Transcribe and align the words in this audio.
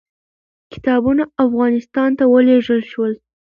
کتابونه 0.71 1.23
افغانستان 1.45 2.09
ته 2.17 2.23
ولېږل 2.33 2.81
شول. 2.91 3.13